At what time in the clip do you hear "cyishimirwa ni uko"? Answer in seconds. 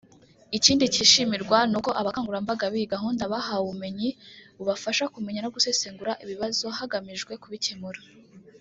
0.93-1.91